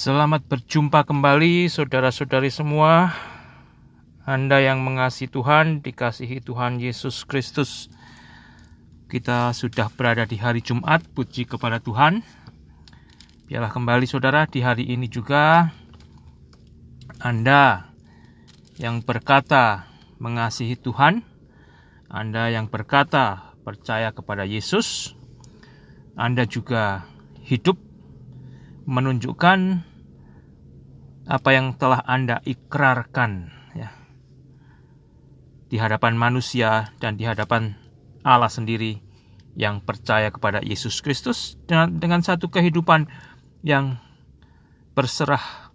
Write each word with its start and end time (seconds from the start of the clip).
Selamat 0.00 0.40
berjumpa 0.48 1.04
kembali 1.04 1.68
saudara-saudari 1.68 2.48
semua. 2.48 3.12
Anda 4.24 4.56
yang 4.56 4.80
mengasihi 4.80 5.28
Tuhan, 5.28 5.84
dikasihi 5.84 6.40
Tuhan 6.40 6.80
Yesus 6.80 7.28
Kristus. 7.28 7.92
Kita 9.12 9.52
sudah 9.52 9.92
berada 9.92 10.24
di 10.24 10.40
hari 10.40 10.64
Jumat, 10.64 11.04
puji 11.12 11.44
kepada 11.44 11.84
Tuhan. 11.84 12.24
Biarlah 13.44 13.68
kembali 13.68 14.08
saudara 14.08 14.48
di 14.48 14.64
hari 14.64 14.88
ini 14.88 15.04
juga 15.04 15.68
Anda 17.20 17.92
yang 18.80 19.04
berkata 19.04 19.84
mengasihi 20.16 20.80
Tuhan, 20.80 21.20
Anda 22.08 22.48
yang 22.48 22.72
berkata 22.72 23.52
percaya 23.68 24.16
kepada 24.16 24.48
Yesus, 24.48 25.12
Anda 26.16 26.48
juga 26.48 27.04
hidup 27.44 27.76
menunjukkan 28.88 29.89
apa 31.30 31.54
yang 31.54 31.78
telah 31.78 32.02
Anda 32.02 32.42
ikrarkan 32.42 33.54
ya 33.78 33.94
di 35.70 35.78
hadapan 35.78 36.18
manusia 36.18 36.90
dan 36.98 37.14
di 37.14 37.22
hadapan 37.22 37.78
Allah 38.26 38.50
sendiri 38.50 38.98
yang 39.54 39.78
percaya 39.78 40.34
kepada 40.34 40.58
Yesus 40.58 40.98
Kristus 40.98 41.54
dengan, 41.70 42.02
dengan 42.02 42.20
satu 42.26 42.50
kehidupan 42.50 43.06
yang 43.62 44.02
berserah 44.98 45.70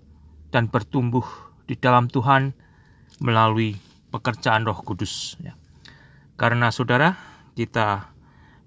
dan 0.52 0.68
bertumbuh 0.68 1.24
di 1.64 1.80
dalam 1.80 2.12
Tuhan 2.12 2.52
melalui 3.24 3.80
pekerjaan 4.12 4.68
Roh 4.68 4.84
Kudus 4.84 5.40
ya. 5.40 5.56
Karena 6.36 6.68
saudara, 6.68 7.16
kita 7.56 8.12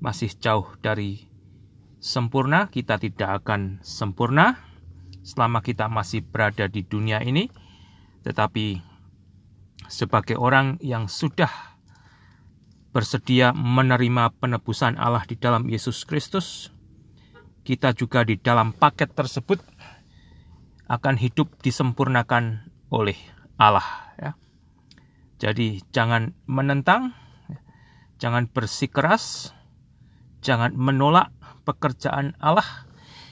masih 0.00 0.32
jauh 0.40 0.72
dari 0.80 1.20
sempurna, 2.00 2.72
kita 2.72 2.96
tidak 2.96 3.44
akan 3.44 3.84
sempurna 3.84 4.67
selama 5.22 5.60
kita 5.60 5.90
masih 5.90 6.24
berada 6.24 6.66
di 6.66 6.84
dunia 6.84 7.20
ini, 7.20 7.50
tetapi 8.22 8.80
sebagai 9.88 10.36
orang 10.36 10.76
yang 10.84 11.08
sudah 11.08 11.50
bersedia 12.90 13.52
menerima 13.52 14.32
penebusan 14.40 14.96
Allah 14.96 15.22
di 15.28 15.36
dalam 15.36 15.68
Yesus 15.68 16.02
Kristus, 16.08 16.72
kita 17.62 17.92
juga 17.92 18.24
di 18.24 18.40
dalam 18.40 18.72
paket 18.72 19.12
tersebut 19.12 19.60
akan 20.88 21.14
hidup 21.20 21.52
disempurnakan 21.60 22.72
oleh 22.88 23.16
Allah. 23.60 23.84
Ya. 24.16 24.32
Jadi 25.38 25.84
jangan 25.92 26.32
menentang, 26.48 27.12
jangan 28.16 28.48
bersikeras, 28.48 29.52
jangan 30.40 30.72
menolak 30.74 31.28
pekerjaan 31.68 32.32
Allah 32.40 32.87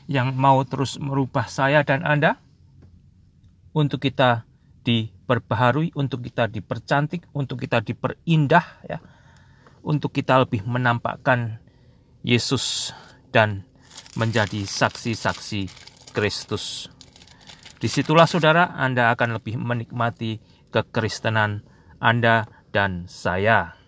yang 0.06 0.34
mau 0.34 0.62
terus 0.62 0.98
merubah 1.02 1.50
saya 1.50 1.82
dan 1.82 2.06
Anda 2.06 2.38
untuk 3.74 4.02
kita 4.02 4.46
diperbaharui, 4.86 5.92
untuk 5.98 6.22
kita 6.24 6.46
dipercantik, 6.46 7.26
untuk 7.34 7.58
kita 7.60 7.82
diperindah 7.82 8.66
ya. 8.86 8.98
Untuk 9.86 10.10
kita 10.10 10.42
lebih 10.42 10.66
menampakkan 10.66 11.62
Yesus 12.26 12.90
dan 13.30 13.62
menjadi 14.18 14.66
saksi-saksi 14.66 15.70
Kristus. 16.10 16.90
Di 17.78 17.86
situlah 17.86 18.26
saudara 18.26 18.74
Anda 18.74 19.14
akan 19.14 19.38
lebih 19.38 19.60
menikmati 19.60 20.42
kekristenan 20.74 21.62
Anda 22.02 22.50
dan 22.74 23.06
saya. 23.06 23.78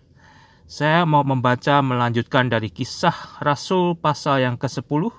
Saya 0.69 1.03
mau 1.09 1.25
membaca 1.25 1.81
melanjutkan 1.81 2.47
dari 2.47 2.69
kisah 2.69 3.41
Rasul 3.41 3.97
pasal 3.97 4.45
yang 4.45 4.55
ke-10, 4.55 5.09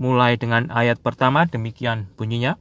mulai 0.00 0.38
dengan 0.40 0.70
ayat 0.70 1.00
pertama 1.00 1.46
demikian 1.46 2.10
bunyinya. 2.14 2.58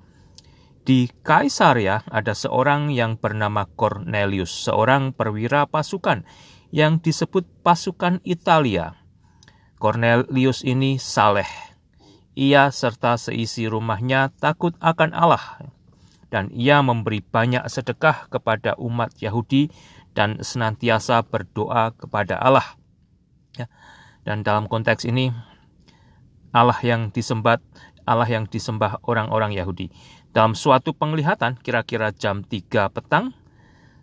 Di 0.83 1.07
Kaisaria 1.23 2.03
ada 2.11 2.35
seorang 2.35 2.91
yang 2.91 3.15
bernama 3.15 3.63
Cornelius, 3.79 4.51
seorang 4.51 5.15
perwira 5.15 5.63
pasukan 5.63 6.27
yang 6.75 6.99
disebut 6.99 7.47
pasukan 7.63 8.19
Italia. 8.27 8.99
Cornelius 9.79 10.67
ini 10.67 10.99
saleh. 10.99 11.47
Ia 12.35 12.73
serta 12.73 13.15
seisi 13.15 13.69
rumahnya 13.69 14.33
takut 14.41 14.75
akan 14.81 15.15
Allah 15.15 15.63
dan 16.33 16.49
ia 16.49 16.81
memberi 16.81 17.21
banyak 17.21 17.61
sedekah 17.69 18.25
kepada 18.25 18.73
umat 18.81 19.13
Yahudi 19.21 19.69
dan 20.17 20.41
senantiasa 20.41 21.21
berdoa 21.29 21.93
kepada 21.93 22.41
Allah. 22.41 22.73
Ya. 23.53 23.69
Dan 24.25 24.41
dalam 24.41 24.65
konteks 24.65 25.05
ini 25.05 25.29
Allah 26.53 26.77
yang 26.85 27.09
disembah 27.09 27.57
Allah 28.03 28.27
yang 28.27 28.45
disembah 28.47 28.99
orang-orang 29.07 29.55
Yahudi. 29.55 29.89
Dalam 30.35 30.53
suatu 30.53 30.91
penglihatan 30.91 31.55
kira-kira 31.59 32.11
jam 32.11 32.43
3 32.43 32.91
petang, 32.91 33.31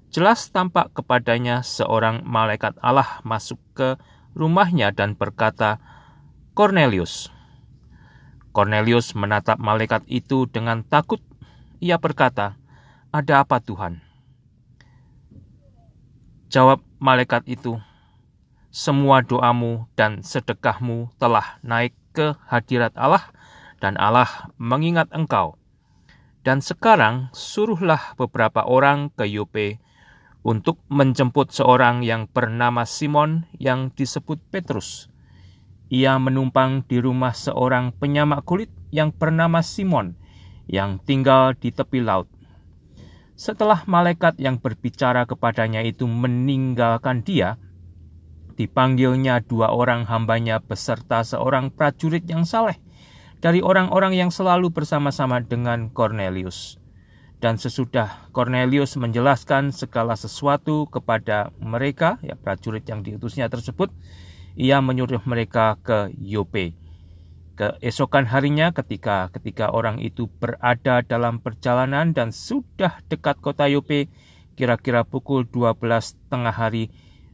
jelas 0.09 0.49
tampak 0.49 0.91
kepadanya 0.97 1.61
seorang 1.61 2.25
malaikat 2.25 2.75
Allah 2.81 3.21
masuk 3.23 3.61
ke 3.77 4.01
rumahnya 4.33 4.95
dan 4.95 5.19
berkata, 5.19 5.83
Cornelius. 6.57 7.29
Cornelius 8.51 9.15
menatap 9.15 9.61
malaikat 9.63 10.03
itu 10.11 10.49
dengan 10.51 10.83
takut. 10.83 11.23
Ia 11.79 12.01
berkata, 12.01 12.59
"Ada 13.15 13.47
apa, 13.47 13.63
Tuhan?" 13.63 14.03
Jawab 16.51 16.83
malaikat 16.99 17.47
itu, 17.47 17.79
"Semua 18.75 19.23
doamu 19.23 19.87
dan 19.95 20.27
sedekahmu 20.27 21.15
telah 21.23 21.63
naik 21.63 21.95
ke 22.13 22.37
hadirat 22.51 22.95
Allah, 22.99 23.31
dan 23.81 23.97
Allah 23.97 24.53
mengingat 24.61 25.09
engkau. 25.11 25.57
Dan 26.41 26.65
sekarang 26.65 27.29
suruhlah 27.37 28.17
beberapa 28.17 28.65
orang 28.65 29.13
ke 29.13 29.29
Yope 29.29 29.77
untuk 30.41 30.81
menjemput 30.89 31.53
seorang 31.53 32.01
yang 32.01 32.25
bernama 32.25 32.89
Simon 32.89 33.45
yang 33.61 33.93
disebut 33.93 34.41
Petrus. 34.49 35.13
Ia 35.91 36.17
menumpang 36.17 36.87
di 36.87 37.03
rumah 37.03 37.35
seorang 37.35 37.93
penyamak 37.93 38.47
kulit 38.47 38.71
yang 38.95 39.13
bernama 39.13 39.61
Simon 39.61 40.17
yang 40.71 41.03
tinggal 41.03 41.53
di 41.59 41.75
tepi 41.75 41.99
laut. 42.01 42.31
Setelah 43.35 43.83
malaikat 43.89 44.39
yang 44.39 44.61
berbicara 44.61 45.27
kepadanya 45.27 45.83
itu 45.83 46.05
meninggalkan 46.07 47.25
dia, 47.25 47.57
dipanggilnya 48.61 49.41
dua 49.41 49.73
orang 49.73 50.05
hambanya 50.05 50.61
beserta 50.61 51.25
seorang 51.25 51.73
prajurit 51.73 52.29
yang 52.29 52.45
saleh 52.45 52.77
dari 53.41 53.65
orang-orang 53.65 54.13
yang 54.13 54.29
selalu 54.29 54.69
bersama-sama 54.69 55.41
dengan 55.41 55.89
Cornelius. 55.89 56.77
Dan 57.41 57.57
sesudah 57.57 58.29
Cornelius 58.37 59.01
menjelaskan 59.01 59.73
segala 59.73 60.13
sesuatu 60.13 60.85
kepada 60.93 61.49
mereka, 61.57 62.21
ya 62.21 62.37
prajurit 62.37 62.85
yang 62.85 63.01
diutusnya 63.01 63.49
tersebut, 63.49 63.89
ia 64.61 64.85
menyuruh 64.85 65.25
mereka 65.25 65.81
ke 65.81 66.13
Yope 66.21 66.77
Keesokan 67.61 68.25
harinya 68.25 68.73
ketika 68.73 69.29
ketika 69.37 69.69
orang 69.69 70.01
itu 70.01 70.33
berada 70.41 71.05
dalam 71.05 71.45
perjalanan 71.45 72.17
dan 72.17 72.33
sudah 72.33 73.05
dekat 73.13 73.37
kota 73.45 73.69
Yope, 73.69 74.09
kira-kira 74.57 75.05
pukul 75.05 75.45
12 75.45 75.77
tengah 76.33 76.57
hari, 76.57 76.89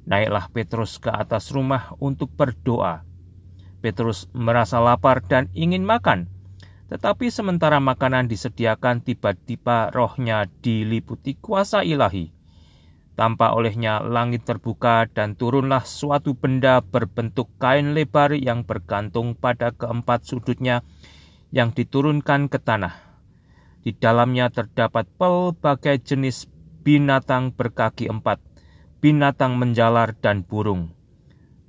naiklah 0.06 0.48
Petrus 0.54 1.02
ke 1.02 1.10
atas 1.10 1.50
rumah 1.50 1.92
untuk 1.98 2.30
berdoa. 2.32 3.02
Petrus 3.82 4.30
merasa 4.32 4.80
lapar 4.80 5.20
dan 5.26 5.50
ingin 5.52 5.82
makan. 5.82 6.30
Tetapi 6.86 7.34
sementara 7.34 7.82
makanan 7.82 8.30
disediakan 8.30 9.02
tiba-tiba 9.02 9.90
rohnya 9.90 10.46
diliputi 10.62 11.34
kuasa 11.34 11.82
ilahi. 11.82 12.30
Tanpa 13.18 13.56
olehnya 13.56 14.04
langit 14.04 14.46
terbuka 14.46 15.08
dan 15.10 15.34
turunlah 15.34 15.82
suatu 15.82 16.36
benda 16.36 16.84
berbentuk 16.84 17.50
kain 17.58 17.96
lebar 17.96 18.36
yang 18.36 18.62
bergantung 18.62 19.34
pada 19.34 19.72
keempat 19.74 20.22
sudutnya 20.28 20.86
yang 21.50 21.72
diturunkan 21.72 22.46
ke 22.52 22.60
tanah. 22.60 22.94
Di 23.82 23.96
dalamnya 23.96 24.52
terdapat 24.52 25.08
pelbagai 25.16 26.02
jenis 26.04 26.46
binatang 26.84 27.56
berkaki 27.56 28.06
empat, 28.06 28.38
binatang 29.06 29.54
menjalar 29.54 30.18
dan 30.18 30.42
burung. 30.42 30.90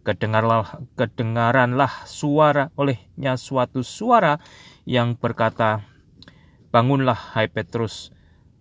Kedengarlah, 0.01 0.81
kedengaranlah 0.97 2.09
suara 2.09 2.73
olehnya 2.73 3.37
suatu 3.37 3.85
suara 3.85 4.41
yang 4.89 5.13
berkata, 5.13 5.85
Bangunlah 6.73 7.37
hai 7.37 7.45
Petrus, 7.45 8.09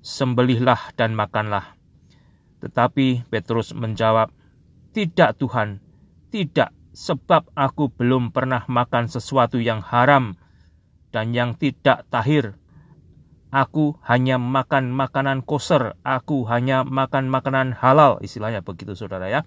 sembelihlah 0.04 0.92
dan 1.00 1.16
makanlah 1.16 1.76
tetapi 2.66 3.28
Petrus 3.28 3.70
menjawab, 3.76 4.32
"Tidak, 4.90 5.36
Tuhan, 5.36 5.78
tidak, 6.32 6.72
sebab 6.96 7.52
aku 7.52 7.92
belum 7.92 8.32
pernah 8.32 8.64
makan 8.66 9.06
sesuatu 9.06 9.60
yang 9.60 9.84
haram 9.84 10.34
dan 11.12 11.36
yang 11.36 11.54
tidak 11.54 12.08
tahir. 12.08 12.56
Aku 13.54 13.96
hanya 14.02 14.36
makan 14.36 14.90
makanan 14.90 15.46
koser, 15.46 15.94
aku 16.02 16.44
hanya 16.50 16.82
makan 16.82 17.30
makanan 17.30 17.72
halal." 17.76 18.18
Istilahnya 18.20 18.60
begitu, 18.66 18.98
saudara 18.98 19.30
ya. 19.30 19.46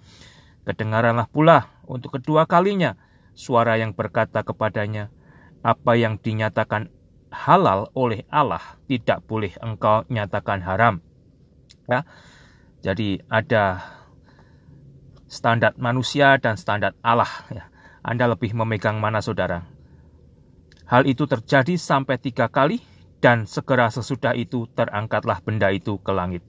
Kedengaranlah 0.63 1.28
pula 1.28 1.72
untuk 1.88 2.19
kedua 2.19 2.48
kalinya 2.48 2.96
suara 3.36 3.75
yang 3.75 3.92
berkata 3.96 4.44
kepadanya, 4.44 5.12
"Apa 5.63 6.00
yang 6.00 6.19
dinyatakan 6.19 6.94
halal 7.30 7.94
oleh 7.94 8.25
Allah 8.30 8.62
tidak 8.90 9.24
boleh 9.30 9.54
engkau 9.62 10.06
nyatakan 10.10 10.66
haram. 10.66 11.01
Ya. 11.86 12.06
Jadi 12.81 13.22
ada 13.30 13.81
standar 15.30 15.78
manusia 15.78 16.38
dan 16.42 16.57
standar 16.57 16.98
Allah 17.06 17.30
ya. 17.54 17.69
Anda 18.01 18.31
lebih 18.31 18.56
memegang 18.56 18.98
mana 18.98 19.22
saudara? 19.22 19.68
Hal 20.90 21.06
itu 21.06 21.30
terjadi 21.30 21.78
sampai 21.78 22.18
tiga 22.18 22.50
kali 22.50 22.81
dan 23.19 23.44
segera 23.44 23.92
sesudah 23.92 24.31
itu 24.36 24.68
terangkatlah 24.71 25.44
benda 25.44 25.68
itu 25.71 26.00
ke 26.00 26.12
langit. 26.16 26.44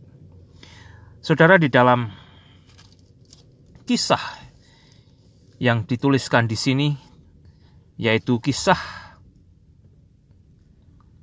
Saudara 1.20 1.60
di 1.60 1.68
dalam 1.68 2.08
kisah 3.84 4.22
yang 5.60 5.84
dituliskan 5.84 6.48
di 6.48 6.56
sini 6.56 6.88
yaitu 8.00 8.40
kisah 8.40 8.80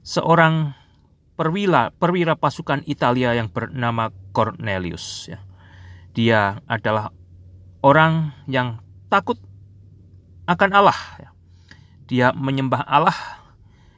seorang 0.05 0.77
perwira 1.33 1.89
perwira 1.95 2.37
pasukan 2.37 2.85
Italia 2.85 3.33
yang 3.33 3.49
bernama 3.49 4.13
Cornelius 4.35 5.31
ya. 5.31 5.41
Dia 6.13 6.61
adalah 6.69 7.09
orang 7.81 8.33
yang 8.45 8.83
takut 9.09 9.41
akan 10.45 10.71
Allah 10.75 10.99
ya. 11.17 11.29
Dia 12.07 12.27
menyembah 12.31 12.85
Allah 12.87 13.36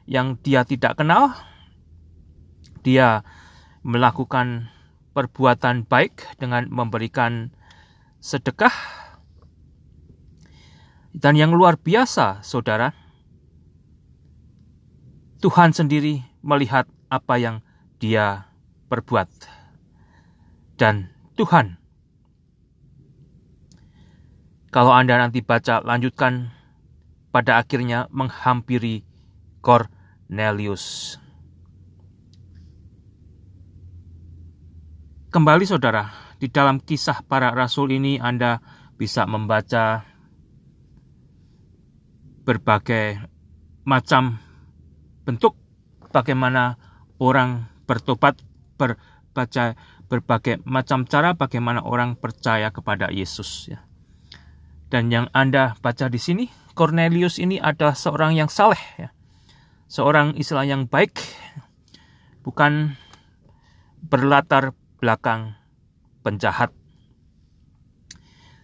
yang 0.06 0.40
dia 0.40 0.64
tidak 0.64 1.00
kenal. 1.00 1.34
Dia 2.84 3.24
melakukan 3.84 4.72
perbuatan 5.12 5.84
baik 5.84 6.38
dengan 6.40 6.68
memberikan 6.70 7.52
sedekah 8.20 8.72
dan 11.10 11.34
yang 11.34 11.50
luar 11.50 11.74
biasa, 11.74 12.46
saudara, 12.46 12.94
Tuhan 15.42 15.74
sendiri 15.74 16.22
melihat 16.38 16.86
apa 17.10 17.34
yang 17.34 17.66
dia 17.98 18.46
perbuat. 18.86 19.26
Dan 20.78 21.10
Tuhan, 21.34 21.82
kalau 24.70 24.94
Anda 24.94 25.18
nanti 25.18 25.42
baca, 25.42 25.82
lanjutkan 25.82 26.54
pada 27.34 27.58
akhirnya 27.58 28.06
menghampiri 28.14 29.02
Cornelius. 29.60 31.16
Kembali 35.30 35.62
saudara, 35.62 36.10
di 36.42 36.50
dalam 36.50 36.82
kisah 36.82 37.22
para 37.22 37.54
rasul 37.54 37.94
ini 37.94 38.18
Anda 38.18 38.58
bisa 38.98 39.28
membaca 39.30 40.02
berbagai 42.42 43.22
macam 43.86 44.42
bentuk 45.22 45.54
bagaimana 46.10 46.74
orang 47.22 47.70
bertobat 47.86 48.42
berbaca 48.74 49.78
berbagai 50.10 50.58
macam 50.66 51.06
cara 51.06 51.38
bagaimana 51.38 51.84
orang 51.86 52.18
percaya 52.18 52.74
kepada 52.74 53.12
Yesus 53.14 53.70
ya. 53.70 53.86
Dan 54.90 55.14
yang 55.14 55.30
Anda 55.30 55.78
baca 55.78 56.10
di 56.10 56.18
sini 56.18 56.50
Cornelius 56.74 57.38
ini 57.38 57.62
adalah 57.62 57.94
seorang 57.94 58.34
yang 58.34 58.50
saleh 58.50 58.82
ya. 58.98 59.14
Seorang 59.90 60.38
Islam 60.38 60.64
yang 60.70 60.82
baik 60.86 61.18
bukan 62.46 62.94
berlatar 64.06 64.72
belakang 65.02 65.58
penjahat. 66.22 66.70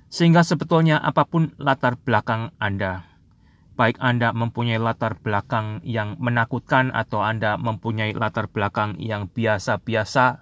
Sehingga 0.06 0.46
sebetulnya 0.46 1.02
apa 1.02 1.26
pun 1.26 1.50
latar 1.58 1.99
belakang 1.99 2.55
Anda 2.62 3.17
baik 3.76 4.00
Anda 4.00 4.32
mempunyai 4.32 4.81
latar 4.81 5.20
belakang 5.20 5.84
yang 5.84 6.17
menakutkan 6.17 6.90
atau 6.90 7.20
Anda 7.20 7.61
mempunyai 7.61 8.17
latar 8.17 8.49
belakang 8.49 8.96
yang 8.96 9.29
biasa-biasa, 9.29 10.40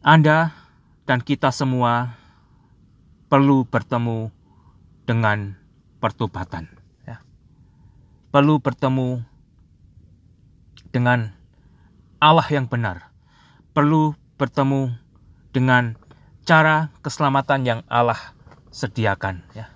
Anda 0.00 0.56
dan 1.04 1.20
kita 1.20 1.52
semua 1.52 2.16
perlu 3.28 3.68
bertemu 3.68 4.32
dengan 5.04 5.60
pertobatan. 6.00 6.83
Perlu 8.34 8.58
bertemu 8.58 9.22
dengan 10.90 11.30
Allah 12.18 12.50
yang 12.50 12.66
benar. 12.66 13.14
Perlu 13.70 14.18
bertemu 14.34 14.90
dengan 15.54 15.94
cara 16.42 16.90
keselamatan 16.98 17.62
yang 17.62 17.80
Allah 17.86 18.34
sediakan. 18.74 19.46
Ya. 19.54 19.70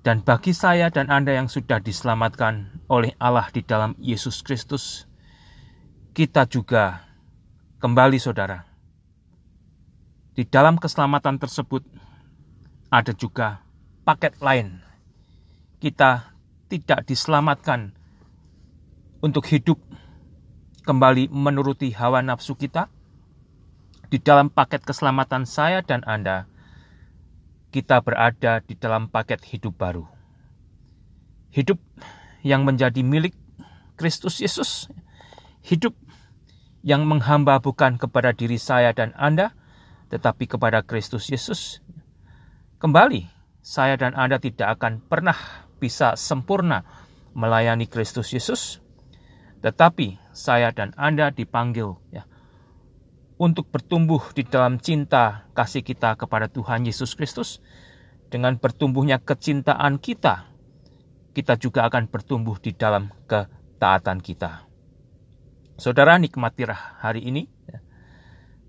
Dan 0.00 0.24
bagi 0.24 0.56
saya 0.56 0.88
dan 0.88 1.12
Anda 1.12 1.36
yang 1.36 1.52
sudah 1.52 1.76
diselamatkan 1.76 2.72
oleh 2.88 3.12
Allah 3.20 3.52
di 3.52 3.60
dalam 3.60 3.92
Yesus 4.00 4.40
Kristus, 4.40 5.04
kita 6.16 6.48
juga 6.48 7.04
kembali 7.84 8.16
saudara. 8.16 8.64
Di 10.32 10.48
dalam 10.48 10.80
keselamatan 10.80 11.36
tersebut 11.36 11.84
ada 12.88 13.12
juga 13.12 13.60
paket 14.08 14.40
lain. 14.40 14.80
Kita 15.84 16.33
tidak 16.74 17.06
diselamatkan 17.06 17.94
untuk 19.22 19.46
hidup 19.46 19.78
kembali 20.82 21.30
menuruti 21.30 21.94
hawa 21.94 22.18
nafsu 22.18 22.58
kita. 22.58 22.90
Di 24.10 24.18
dalam 24.18 24.50
paket 24.50 24.82
keselamatan 24.82 25.46
saya 25.46 25.86
dan 25.86 26.02
Anda, 26.02 26.50
kita 27.70 28.02
berada 28.02 28.58
di 28.62 28.74
dalam 28.74 29.06
paket 29.06 29.42
hidup 29.54 29.74
baru. 29.78 30.06
Hidup 31.54 31.78
yang 32.42 32.66
menjadi 32.66 33.06
milik 33.06 33.34
Kristus 33.94 34.42
Yesus. 34.42 34.90
Hidup 35.62 35.94
yang 36.82 37.06
menghamba 37.06 37.62
bukan 37.62 37.96
kepada 37.96 38.34
diri 38.34 38.58
saya 38.58 38.90
dan 38.90 39.14
Anda, 39.14 39.54
tetapi 40.10 40.50
kepada 40.50 40.82
Kristus 40.82 41.30
Yesus. 41.30 41.80
Kembali, 42.78 43.26
saya 43.64 43.96
dan 43.96 44.12
Anda 44.14 44.36
tidak 44.36 44.78
akan 44.78 45.00
pernah 45.00 45.63
bisa 45.78 46.14
sempurna 46.14 46.82
melayani 47.34 47.90
Kristus 47.90 48.30
Yesus, 48.30 48.78
tetapi 49.60 50.20
saya 50.30 50.70
dan 50.70 50.92
Anda 50.94 51.32
dipanggil 51.34 51.96
ya, 52.14 52.26
untuk 53.38 53.70
bertumbuh 53.70 54.22
di 54.34 54.46
dalam 54.46 54.78
cinta 54.78 55.48
kasih 55.54 55.82
kita 55.82 56.14
kepada 56.14 56.46
Tuhan 56.50 56.86
Yesus 56.86 57.14
Kristus. 57.14 57.58
Dengan 58.24 58.58
bertumbuhnya 58.58 59.22
kecintaan 59.22 60.02
kita, 60.02 60.50
kita 61.38 61.54
juga 61.54 61.86
akan 61.86 62.10
bertumbuh 62.10 62.58
di 62.58 62.74
dalam 62.74 63.14
ketaatan 63.30 64.18
kita. 64.18 64.66
Saudara, 65.78 66.18
nikmatilah 66.18 66.98
hari 66.98 67.22
ini. 67.30 67.53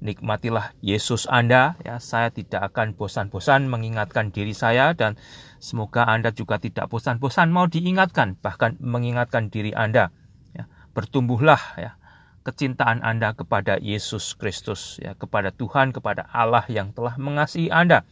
Nikmatilah 0.05 0.77
Yesus 0.85 1.25
Anda. 1.25 1.73
Ya, 1.81 1.97
saya 1.97 2.29
tidak 2.29 2.71
akan 2.71 2.93
bosan-bosan 2.93 3.65
mengingatkan 3.65 4.29
diri 4.29 4.53
saya 4.53 4.93
dan 4.93 5.17
semoga 5.57 6.05
Anda 6.05 6.29
juga 6.29 6.61
tidak 6.61 6.93
bosan-bosan 6.93 7.49
mau 7.49 7.65
diingatkan, 7.65 8.37
bahkan 8.37 8.77
mengingatkan 8.77 9.49
diri 9.49 9.73
Anda. 9.73 10.13
Ya, 10.53 10.69
bertumbuhlah 10.93 11.59
ya 11.81 11.97
kecintaan 12.45 13.01
Anda 13.01 13.33
kepada 13.33 13.81
Yesus 13.81 14.37
Kristus, 14.37 15.01
ya, 15.01 15.17
kepada 15.17 15.49
Tuhan, 15.49 15.89
kepada 15.89 16.29
Allah 16.29 16.63
yang 16.69 16.93
telah 16.93 17.17
mengasihi 17.17 17.73
Anda. 17.73 18.05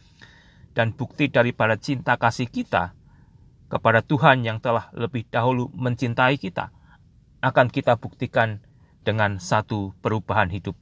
Dan 0.74 0.90
bukti 0.90 1.30
daripada 1.30 1.78
cinta 1.78 2.18
kasih 2.18 2.50
kita 2.50 2.98
kepada 3.70 4.02
Tuhan 4.02 4.42
yang 4.42 4.58
telah 4.58 4.90
lebih 4.90 5.30
dahulu 5.30 5.70
mencintai 5.70 6.34
kita, 6.34 6.74
akan 7.46 7.70
kita 7.70 7.94
buktikan 7.94 8.58
dengan 9.06 9.38
satu 9.38 9.94
perubahan 10.02 10.50
hidup. 10.50 10.74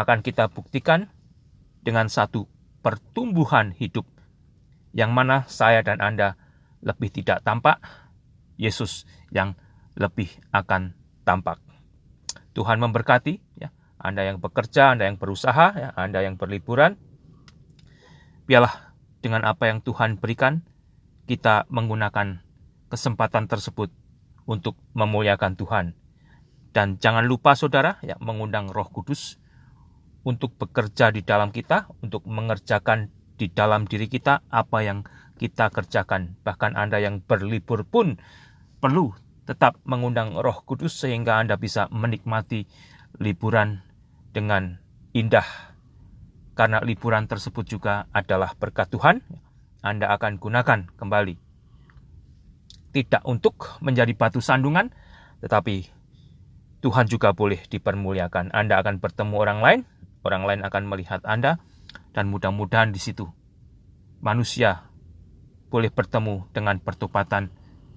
Akan 0.00 0.24
kita 0.24 0.48
buktikan 0.48 1.12
dengan 1.84 2.08
satu 2.08 2.48
pertumbuhan 2.80 3.76
hidup, 3.76 4.08
yang 4.96 5.12
mana 5.12 5.44
saya 5.44 5.84
dan 5.84 6.00
Anda 6.00 6.40
lebih 6.80 7.12
tidak 7.12 7.44
tampak, 7.44 7.84
Yesus 8.56 9.04
yang 9.28 9.60
lebih 10.00 10.32
akan 10.56 10.96
tampak. 11.28 11.60
Tuhan 12.56 12.80
memberkati 12.80 13.60
ya. 13.60 13.68
Anda 14.00 14.24
yang 14.24 14.40
bekerja, 14.40 14.96
Anda 14.96 15.12
yang 15.12 15.20
berusaha, 15.20 15.76
ya, 15.76 15.92
Anda 15.92 16.24
yang 16.24 16.40
berliburan. 16.40 16.96
Biarlah 18.48 18.96
dengan 19.20 19.44
apa 19.44 19.68
yang 19.68 19.84
Tuhan 19.84 20.16
berikan, 20.16 20.64
kita 21.28 21.68
menggunakan 21.68 22.40
kesempatan 22.88 23.52
tersebut 23.52 23.92
untuk 24.48 24.80
memuliakan 24.96 25.52
Tuhan. 25.60 25.92
Dan 26.72 26.96
jangan 26.96 27.28
lupa 27.28 27.52
saudara, 27.52 28.00
ya, 28.00 28.16
mengundang 28.24 28.72
Roh 28.72 28.88
Kudus 28.88 29.36
untuk 30.22 30.56
bekerja 30.56 31.12
di 31.12 31.24
dalam 31.24 31.50
kita, 31.50 31.88
untuk 32.04 32.26
mengerjakan 32.28 33.08
di 33.40 33.48
dalam 33.48 33.88
diri 33.88 34.06
kita 34.06 34.44
apa 34.52 34.78
yang 34.84 35.04
kita 35.40 35.72
kerjakan. 35.72 36.36
Bahkan 36.44 36.76
Anda 36.76 37.00
yang 37.00 37.24
berlibur 37.24 37.88
pun 37.88 38.20
perlu 38.80 39.16
tetap 39.48 39.80
mengundang 39.88 40.36
Roh 40.36 40.60
Kudus 40.68 40.94
sehingga 41.00 41.40
Anda 41.40 41.56
bisa 41.56 41.88
menikmati 41.88 42.68
liburan 43.16 43.80
dengan 44.30 44.78
indah. 45.16 45.72
Karena 46.52 46.84
liburan 46.84 47.24
tersebut 47.24 47.64
juga 47.64 48.04
adalah 48.12 48.52
berkat 48.52 48.92
Tuhan, 48.92 49.24
Anda 49.80 50.12
akan 50.12 50.36
gunakan 50.36 50.92
kembali 51.00 51.50
tidak 52.90 53.22
untuk 53.22 53.78
menjadi 53.78 54.10
batu 54.14 54.42
sandungan, 54.42 54.90
tetapi 55.40 55.86
Tuhan 56.82 57.06
juga 57.06 57.30
boleh 57.32 57.62
dipermuliakan. 57.70 58.50
Anda 58.50 58.82
akan 58.82 58.98
bertemu 58.98 59.34
orang 59.38 59.58
lain, 59.62 59.80
orang 60.26 60.44
lain 60.44 60.60
akan 60.66 60.84
melihat 60.86 61.20
Anda, 61.24 61.58
dan 62.14 62.28
mudah-mudahan 62.30 62.90
di 62.94 63.00
situ 63.02 63.30
manusia 64.20 64.84
boleh 65.72 65.88
bertemu 65.88 66.50
dengan 66.52 66.76
pertobatan 66.82 67.48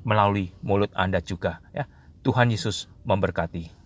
melalui 0.08 0.56
mulut 0.64 0.94
Anda 0.96 1.20
juga. 1.20 1.60
Ya, 1.76 1.90
Tuhan 2.24 2.52
Yesus 2.54 2.88
memberkati. 3.04 3.83